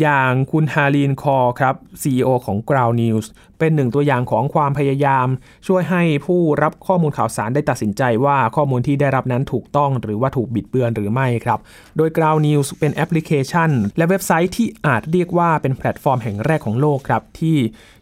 [0.00, 3.26] อย่างคุณฮาร์ลีนคอร์ครับ CEO ของ Ground News
[3.58, 5.26] เป็นหนึ่งตัวอย่างของความพยายาม
[5.66, 11.58] ช่วยให้ผู้รับข้อมูลข่าวสารได้ตัดสินใจว่าข้อมูลที่ได้รับนั้นถูกต้องหรือว่าถูกบิดเบือนหรือไม่ครับ
[11.96, 17.56] โดย Ground News เป็นแอปพลิเคชัน และเว็บไซต์ที่อาจเรียกว่าเป็นแพลตฟอร์มแห่งแรกของโลกครับที่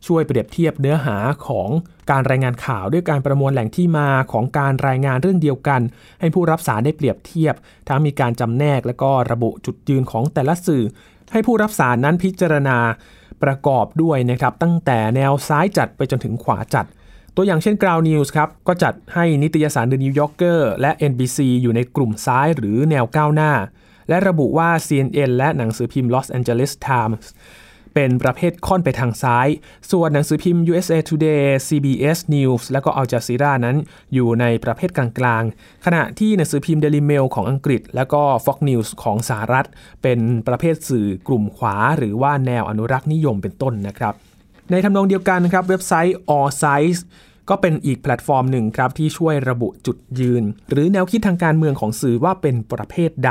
[0.07, 1.69] ช่วยเปรียบเทียบเนื้อหาของ
[2.11, 5.81] การรายงานข่าวด้วยการประมวลแหล่งที่มาของการรายงานเรื่องเดียวกัน
[6.21, 7.55] ให้ผู้รับสารได้เปรียบเทียบ
[7.89, 10.85] ทั้งมีการจำแนกและก็ระบุจุดยืนของแต่ละสื่อ
[11.33, 12.79] ให้ผู้รับสารนั้นพิจารณา
[13.43, 16.87] ประกอบด้วยนะครับตั้งแต่แนวซ้ายจัดไปจนถึงขวาจัด
[17.37, 23.53] ตัวอย่างเช่น Ground News ครับก็จัดให้นิตยสาร The New Yorker และ NBC อยู่ในกลุ่มซ้ายหรือแนวก้าวหน้า
[24.09, 27.25] และระบุว่า CNN และหนังสือพิมพ์ Los Angeles Times
[27.95, 29.49] เป็นประเภทค่อนไปทางซ้าย
[29.91, 33.77] ส่วนหนังสือพิมพ์ USA Today CBS News และก็ Al Jazeera นั้น
[34.15, 39.67] อยู่ในประเภทกลางๆ ขณะที่หนังสือพิมพ์ Daily Mail ของอังกฤษ และก็ Fox News ของสหรัฐ
[40.03, 44.15] เป็นประเภทสื่อกลุ่มขวา หรือว่าแนวอนุรักษ์นิยมเป็นต้นนะครับ
[44.71, 47.01] ในทำนองเดียวกันนะครับเว็บไซต์ All Sides
[47.51, 53.31] ก็เป็นอีกแพลตฟอร์มหนึ่งครับที่ช่วยระบุจุดยืน หรือแนวคิดทางการเมืองของสื่อว่าเป็นประเภทใด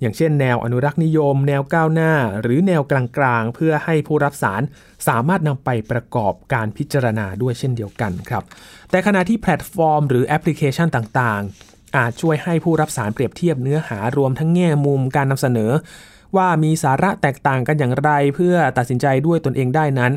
[0.00, 4.62] อย่างเช่นแนวอนุรักษ์นิยม แนวก้าวหน้า หรือแนวกลางๆ เพื่อให้ผู้รับสาร
[5.08, 8.42] สามารถนำไปประกอบการพิจารณาด้วยเช่นเดียวกันครับ
[8.90, 15.70] แต่ขณะที่แพลตฟอร์ม หรือแอปพลิเคชันต่างๆ อาจช่วยให้ผู้รับสารเปรียบเทียบเนื้อหารวมทั้งแง่มุมการนำเสนอ
[16.36, 20.12] ว่ามีสาระแตกต่างกันอย่างไรเพื่อตัดสินใจด้วยตนเองได้นั้น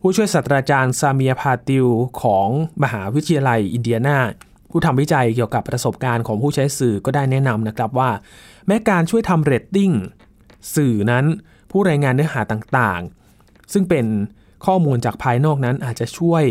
[0.00, 1.86] ผู้ช่วยศาสตราจารย์ซาเมียร์ พาทิล
[2.22, 2.48] ของ
[2.82, 4.18] มหาวิทยาลัยอินเดียนา
[4.70, 8.10] ผู้ทำวิจัยเกี่ยวกับประสบการณ์ของผู้ใช้สื่อก็ได้แนะนำนะครับว่า
[8.66, 9.90] แม้การช่วยทำเรตติ้ง
[10.74, 11.24] สื่อนั้น
[11.70, 14.06] ผู้รายงานเนื้อหาต่างๆ ซึ่งเป็น
[14.66, 16.44] ข้อมูลจากภายนอกนั้นอาจจะช่วย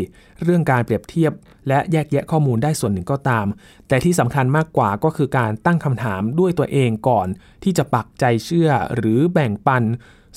[0.43, 1.33] เรื่องการเปรียบเทียบ
[1.67, 3.45] และแยกแยะข้อมูลได้ส่วนหนึ่งก็ตาม
[3.87, 7.27] แต่ที่สำคัญมากกว่าก็คือการตั้งคำถามด้วยตัวเองก่อน
[7.63, 9.83] ที่จะปักใจเชื่อหรือแบ่งปัน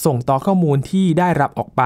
[0.04, 1.84] ส่งต่อข้อมูลที่ได้รับออกไป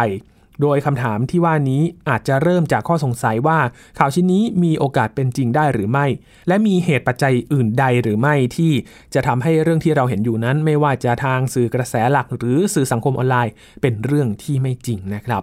[0.62, 3.58] โดยคำถามที่ว่านี้อาจจะเริ่มจากข้อสงสัยว่า
[3.98, 6.06] ข่าวชิ้นนี้มีโอกาสเป็นจริงได้หรือไม่
[6.48, 8.72] และมีเหตุปัจจัยอื่นใดหรือไม่ที่
[9.14, 15.42] จะทำให้เรื่องที่เราเห็นอยู่นั้น ไม่ว่าจะทางสื่อกระแสหลักหรือสื่อสังคมออนไลน์ เป็นเรื่องที่ไม่จริงนะครับ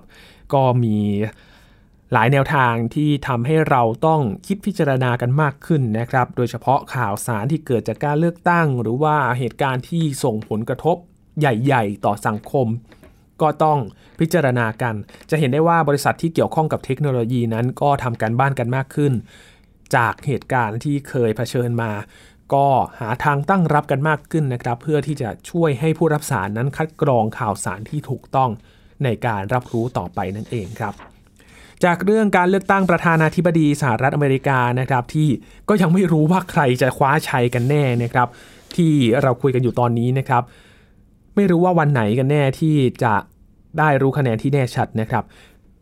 [0.54, 0.98] ก็มี
[2.14, 10.98] หลายแนวทางที่ทำให้เราต้องคิดพิจารณากันมากขึ้นนะครับ โดยเฉพาะข่าวสารที่เกิดจากการเลือกตั้ง หรือว่าเหตุการณ์ที่ส่งผลกระทบ
[11.40, 12.68] ใหญ่ ๆ ต่อสังคม
[13.42, 13.80] ก็ต้อง
[14.20, 14.96] พิจารณากัน
[15.30, 19.14] จะเห็นได้ว่าบริษัทที่เกี่ยวข้องกับเทคโนโลยีนั้นก็ทำการบ้านกันมากขึ้น
[19.96, 21.92] จากเหตุการณ์ที่เคยเผชิญมา
[22.54, 22.68] ก็
[23.00, 28.50] หาทางตั้งรับกันมากขึ้นนะครับ เพื่อที่จะช่วยให้ผู้รับสารนั้นคัดกรองข่าวสารที่ถูกต้อง
[29.04, 30.94] ในการรับรู้ต่อไปนั่นเองครับ
[31.84, 35.30] จากเรื่องการเลือกตั้งประธานาธิบดีสหรัฐอเมริกานะครับ ที่
[35.70, 38.28] ก็ยังไม่รู้ว่าใครจะคว้าชัยกันแน่นะครับ
[38.76, 40.44] ที่เราคุยกันอยู่ตอนนี้นะครับ
[41.36, 43.14] ไม่รู้ว่าวันไหนกันแน่ที่จะ
[43.80, 45.24] ได้รู้คะแนนที่แน่ชัดนะครับ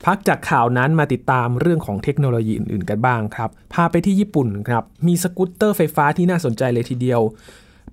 [0.05, 7.21] พักจากข่าวนั้นมาติดตามเรื่องของเทคโนโลยีอื่นๆกันบ้างครับ พาไปที่ญี่ปุ่นครับ มีสกูตเตอร์ไฟฟ้าที่น่าสนใจเลยทีเดียว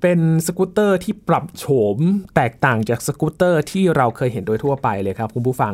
[0.03, 1.65] เป็นสกูตเตอร์ที่ปรับโฉ
[1.97, 1.99] ม
[2.37, 5.73] แตกต่างจากสกูตเตอร์ที่เราเคยเห็นโดยทั่วไปเลยครับคุณผู้ฟัง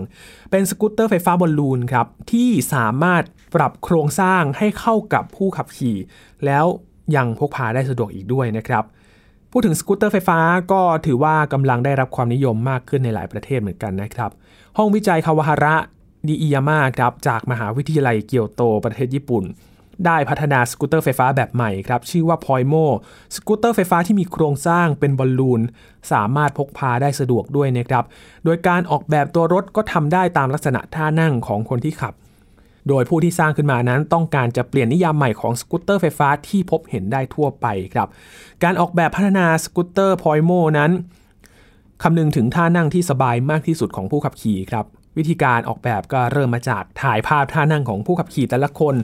[0.51, 3.23] เป็นสกูตเตอร์ไฟฟ้าบอลลูนครับที่สามารถ
[3.55, 5.97] ปรับโครงสร้างให้เข้ากับผู้ขับขี่
[6.45, 6.65] แล้ว
[7.17, 8.85] ยังพกพาได้สะดวกอีกด้วยนะครับ
[9.51, 10.39] พูดถึงสกูตเตอร์ไฟฟ้า
[10.73, 14.31] ก็ถือว่ากำลังได้รับความนิยมมากขึ้นในหลายประเทศเหมือนกันนะครับ
[14.77, 15.75] ห้องวิจัยคาวาฮาระ
[16.29, 19.45] นิอิยาม่าครับจากมหาวิทยาลัยเกียวโตประเทศญี่ปุ่น
[20.07, 22.75] ได้พัฒนาสกูตเตอร์ไฟฟ้าแบบใหม่ครับ ชื่อว่า Poimo
[23.35, 25.61] สกูตเตอร์ไฟฟ้าที่มีโครงสร้างเป็นบอลลูน
[26.13, 28.05] สามารถพกพาได้สะดวกด้วยนะครับ
[28.45, 32.15] โดยการออกแบบตัวรถก็ทำได้ตามลักษณะท่านั่งของคนที่ขับ
[32.89, 38.09] โดยผู้ที่สร้างขึ้นมานั้นต้องการจะเปลี่ยนนิยามใหม่ของสกูตเตอร์ไฟฟ้าที่พบเห็นได้ทั่วไปครับ
[38.63, 40.91] การออกแบบพัฒนาสกูตเตอร์ Poimo นั้น
[42.03, 48.95] คำนึงถึงท่านั่งที่สบายมากที่สุดของผู้ขับขี่ครับ วิธีการออกแบบก็เริ่มมาจากถ่ายภาพท่านั่งของผู้ขับขี่แต่ละคน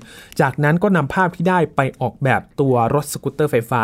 [0.40, 3.82] จากนั้นก็นำภาพที่ได้ไปออกแบบตัวรถสกูตเตอร์ไฟฟ้า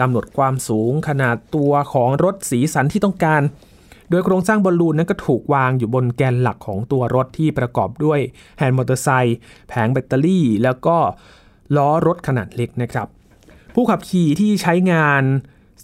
[0.00, 3.42] กำหนดความสูงขนาดตัวของรถสีสันที่ต้องการ
[4.10, 8.20] โดยโครงสร้างบอลลูนนั้นก็ถูกวางอยู่บนแกนหลักของตัวรถที่ประกอบด้วย
[8.58, 9.36] แฮนด์มอเตอร์ไซค์
[9.68, 10.96] แผงแบตเตอรี่ แล้วก็
[11.76, 13.08] ล้อรถขนาดเล็กนะครับ
[13.74, 15.22] ผู้ขับขี่ที่ใช้งาน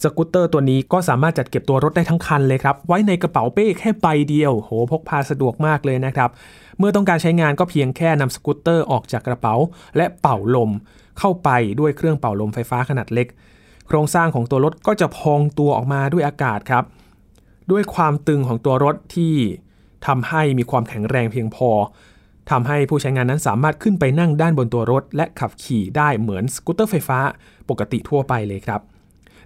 [0.00, 6.31] สกูตเตอร์ตัวนี้ก็สามารถจัดเก็บตัวรถได้ทั้งคันเลยครับ ไว้ในกระเป๋าเป้แค่ใบเดียว โหพกพาสะดวกมากเลยนะครับ
[6.78, 9.55] เมื่อต้องการใช้งานก็เพียงแค่นำสกูตเตอร์ออกจากกระเป๋า
[9.96, 10.70] และเป่าลม
[11.18, 11.48] เข้าไป
[11.81, 13.28] ด้วยเครื่องเป่าลมไฟฟ้าขนาดเล็ก
[13.87, 16.85] โครงสร้างของตัวรถก็จะพองตัวออกมาด้วยอากาศครับ
[17.70, 19.35] ด้วยความตึงของตัวรถที่
[20.07, 21.70] ทำให้มีความแข็งแรงเพียงพอ
[22.50, 27.18] ทำให้ผู้ใช้งานนั้นสามารถขึ้นไปนั่งด้านบนตัวรถ และขับขี่ได้เหมือนสกูตเตอร์ไฟฟ้า
[27.68, 28.81] ปกติทั่วไปเลยครับ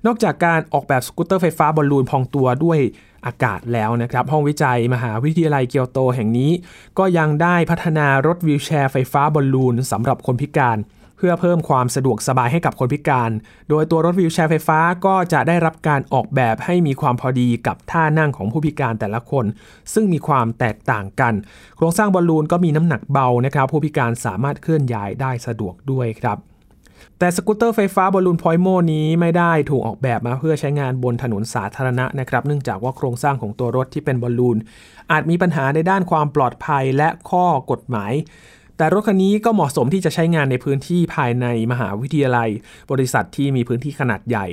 [0.06, 2.78] นอกจากการออกแบบสกูตเตอร์ไฟฟ้าบอลลูนพองตัวด้วย
[3.26, 6.50] อากาศแล้วนะครับ ห้องวิจัยมหาวิทยาลัยเกียวโตแห่งนี้
[6.98, 10.78] ก็ยังได้พัฒนารถวีลแชร์ไฟฟ้าบอลลูนสำหรับคนพิการ
[11.16, 13.30] เพื่อเพิ่มความสะดวกสบายให้กับคนพิการ
[13.68, 19.44] โดยตัวรถวีลแชร์ไฟฟ้าก็จะได้รับการออกแบบให้มีความพอดีกับท่านั่งของผู้พิการแต่ละคน
[19.92, 21.34] ซึ่งมีความแตกต่างกัน
[21.76, 26.38] โครงสร้างบอลลูนก็มีน้ำหนักเบานะครับ ผู้พิการสามารถเคลื่อนย้ายได้สะดวกด้วยครับ
[27.18, 34.58] แต่สกูตเตอร์ไฟฟ้าบอลลูน Poimoนี้ไม่ได้ถูกออกแบบมาเพื่อใช้งานบนถนนสาธารณะนะครับ เนื่องจากว่าโครงสร้างของตัวรถที่เป็นบอลลูน
[35.12, 38.12] อาจมีปัญหาในด้านความปลอดภัยและข้อกฎหมาย
[38.76, 42.50] แต่รถคันนี้ก็เหมาะสมที่จะใช้งานในพื้นที่ภายในมหาวิทยาลัย
[42.90, 44.46] บริษัทที่มีพื้นที่ขนาดใหญ่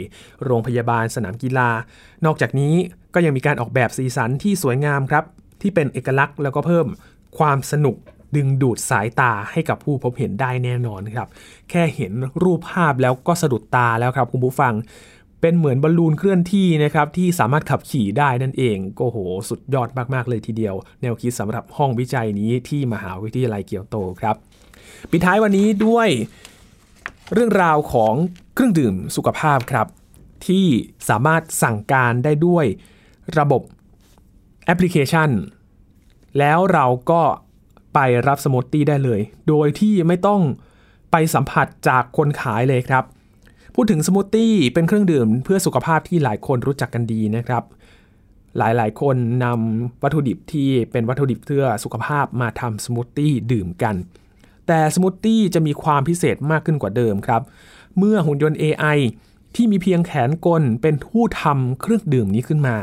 [0.46, 1.70] โรงพยาบาลสนามกีฬา
[2.26, 2.76] นอกจากนี้
[3.14, 5.24] ก็ยังมีการออกแบบสีสันที่สวยงามครับ
[5.62, 6.88] ที่เป็นเอกลักษณ์แล้วก็เพิ่ม
[7.38, 7.96] ความสนุก
[8.36, 11.28] ดึงดูดสายตาให้กับผู้พบเห็นได้แน่นอนครับ
[11.70, 14.74] แค่เห็นรูปภาพแล้วก็สะดุดตาแล้วครับคุณผู้ฟัง
[15.42, 19.18] เป็นเหมือนบอลลูนเคลื่อนที่นะครับที่สามารถขับขี่ได้นั่นเองก็โห
[19.50, 24.36] สุดยอดมากๆเลยทีเดียว แนวคิดสำหรับห้องวิจัยนี้ที่มหาวิทยาลัยเกียวโตครับ
[25.12, 26.08] ปิดท้ายวันนี้ด้วย
[27.34, 28.14] เรื่องราวของ
[28.54, 29.88] เครื่องดื่มสุขภาพครับ
[30.48, 30.66] ที่
[31.10, 32.66] สามารถสั่งการได้ด้วย
[33.38, 33.62] ระบบ
[34.66, 35.30] แอปพลิเคชัน
[36.40, 37.22] แล้วเราก็
[37.94, 40.42] ไปรับสมูทตี้ได้เลย โดยที่ไม่ต้อง
[41.12, 43.04] ไปสัมผัสจากคนขายเลยครับ
[43.76, 47.64] พูดถึงสมูทตี้เป็นเครื่องดื่มเพื่อสุขภาพที่หลายคนรู้จักกันดีนะครับ
[48.58, 53.96] หลายๆ คนนำวัตถุดิบที่เป็นวัตถุดิบเพื่อสุขภาพมาทำสมูทตี้ดื่มกัน
[54.68, 57.42] แต่สมูทตี้จะมีความพิเศษมากขึ้นกว่าเดิมครับ
[57.98, 58.98] เมื่อหุ่นยนต์ AI
[59.56, 62.78] ที่มีเพียงแขนกลเป็นผู้ทำเครื่องดื่มนี้ขึ้นมา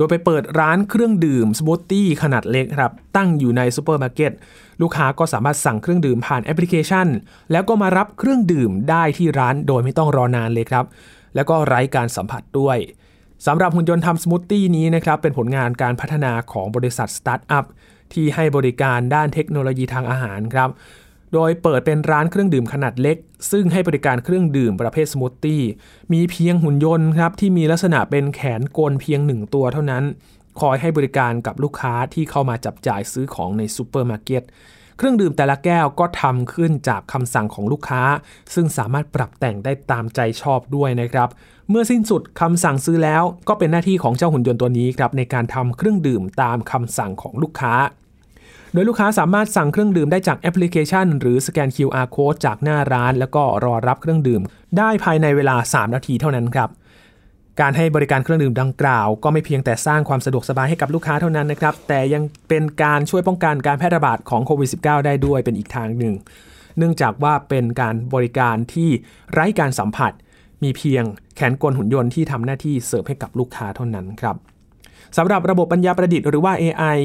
[0.00, 4.32] โดยไปเปิดร้านเครื่องดื่มสมูทตี้ขนาดเล็กครับตั้งอยู่ในซูเปอร์มาร์เก็ต
[4.80, 7.06] ลูกค้าก็สามารถสั่งเครื่องดื่มผ่านแอปพลิเคชัน
[7.52, 10.84] แล้วก็มารับเครื่องดื่มได้ที่ร้านโดยไม่ต้องรอนานเลยครับ
[11.34, 12.78] แล้วก็ไร้การสัมผัสด้วย
[13.46, 17.64] สำหรับหุ่นยนต์ทำสมูทตี้นี้นะครับเป็นผลงานการพัฒนาของบริษัทสตาร์ทอัพ
[18.12, 20.70] ที่ให้บริการด้านเทคโนโลยีทางอาหารครับ
[21.34, 23.16] โดยเปิดเป็นร้านเครื่องดื่มขนาดเล็ก
[23.50, 25.62] ซึ่งให้บริการเครื่องดื่มประเภทสมูทตี้
[26.12, 30.04] มีเพียงหุ่นยนต์ครับที่มีลักษณะเป็นแขนกลเพียงหนึ่งตัวเท่านั้น
[30.60, 34.42] คอยให้บริการกับลูกค้าที่เข้ามาจับจ่ายซื้อของในซูเปอร์มาร์เก็ต
[34.96, 38.02] เครื่องดื่มแต่ละแก้วก็ทำขึ้นจากคำสั่งของลูกค้า
[38.54, 41.28] ซึ่งสามารถปรับแต่งได้ตามใจชอบด้วยนะครับ
[41.70, 47.74] เมื่อสิ้นสุดคำสั่งซื้อแล้ว ก็เป็นหน้าที่ของเจ้าหุ่นยนต์ตัวนี้ครับในการทำเครื่องดื่มตามคำสั่งของลูกค้า
[48.72, 54.42] โดยลูกค้าสามารถสั่งเครื่องดื่มได้จากแอปพลิเคชัน หรือสแกน QR code จากหน้าร้าน แล้วก็รอรับเครื่องดื่ม
[54.78, 56.68] ได้ภายในเวลา 3 นาทีเท่านั้นครับ
[57.60, 66.14] การให้บริการเครื่องดื่มดังกล่าว ก็ไม่เพียงแต่สร้างความสะดวกสบายให้กับลูกค้าเท่านั้นนะครับ แต่ยังเป็นการช่วยป้องกันการแพร่ระบาดของโควิด -19 ได้ด้วยเป็นอีกทางหนึ่ง
[66.78, 68.90] เนื่องจากว่าเป็นการบริการที่
[69.32, 70.12] ไร้การสัมผัส
[70.62, 71.04] มีเพียง
[71.36, 74.36] แขนกลหุ่นยนต์ที่ทำหน้าที่เสิร์ฟให้กับลูกค้าเท่านั้นครับ
[75.16, 77.00] สำหรับระบบปัญญาประดิษฐ์หรือว่า AI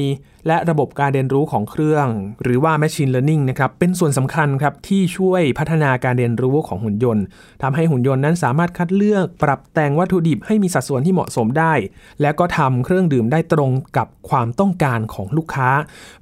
[0.46, 2.06] และระบบการเรียนรู้ของเครื่อง
[2.42, 7.24] หรือว่า Machine Learning นะครับเป็นส่วนสำคัญครับที่ช่วยพัฒนาการเรียนรู้ของหุ่นยนต์
[7.62, 11.72] ทำให้หุ่นยนต์นั้นสามารถคัดเลือก ปรับแต่งวัตถุดิบให้มีสัดส่วนที่เหมาะสมได้
[12.20, 15.70] และก็ทำเครื่องดื่มได้ตรงกับความต้องการของลูกค้า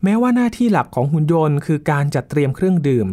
[0.05, 3.07] แม้ว่าหน้าที่หลักของหุ่นยนต์ คือการจัดเตรียมเครื่องดื่ม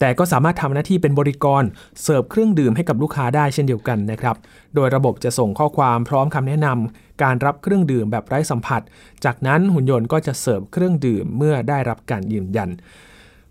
[0.00, 1.62] แต่ก็สามารถทำหน้าที่เป็นบริกร
[2.02, 4.36] เสิร์ฟเครื่องดื่มให้กับลูกค้าได้เช่นเดียวกันนะครับ
[4.74, 8.82] โดยระบบจะส่งข้อความพร้อมคำแนะนำการรับเครื่องดื่มแบบไร้สัมผัส
[9.24, 12.70] จากนั้นหุ่นยนต์ก็จะเสิร์ฟเครื่องดื่มเมื่อได้รับการยืนยัน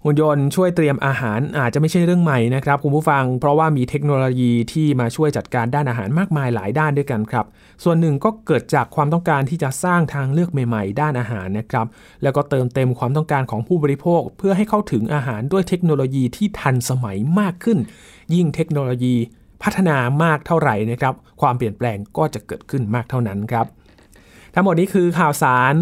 [0.08, 7.46] หุ่นยนต์ช่วยเตรียมอาหารอาจจะไม่ใช่เรื่องใหม่นะครับคุณผู้ฟัง เพราะว่ามีเทคโนโลยีที่มาช่วยจัดการด้านอาหารมากมายหลายด้านด้วยกันครับ
[7.84, 11.86] ส่วนหนึ่งก็เกิดจากความต้องการที่จะสร้างทางเลือกใหม่ๆ ด้านอาหารนะครับ
[12.24, 17.78] แล้วก็เติมเต็มความต้องการของผู้บริโภค เพื่อให้เข้าถึงอาหารด้วยเทคโนโลยีที่ทันสมัยมากขึ้น
[18.34, 19.16] ยิ่งเทคโนโลยี
[19.64, 23.68] พัฒนามากเท่าไหร่นะครับ ความเปลี่ยนแปลงก็จะเกิดขึ้นมากเท่านั้นครับ
[24.54, 25.74] ทั้งหมดนี้คือข่าวสาร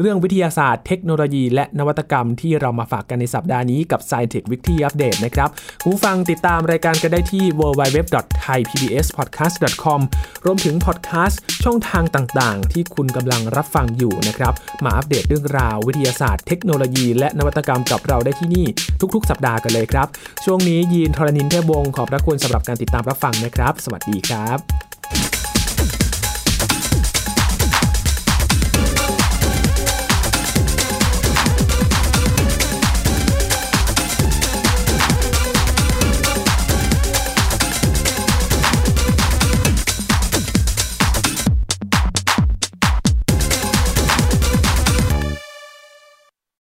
[0.00, 5.48] เรื่องวิทยาศาสตร์เทคโนโลยี และนวัตกรรมที่เรามาฝากกันในสัปดาห์นี้กับ s c i e n t e c h Weekly Update นะครับ
[5.84, 10.00] ผู้ฟังติดตามรายการกันได้ที่ www.thaipbspodcast.com
[10.44, 18.66] รวมถึงพอดแคสต์ช่องทางต่างๆ ที่คุณกำลังรับฟังอยู่นะครับ มาอัปเดตเรื่องราววิทยาศาสตร์เทคโนโลยี และนวัตกรรมกับเราได้ที่นี่
[19.14, 20.06] ทุกๆ สัปดาห์กันเลยครับ
[20.44, 24.87] ช่วงนี้ยีนทรณินเทพวงศ์ขอบพระคุณสำหรับการติดตามรับฟังนะครับ สวัสดีครับ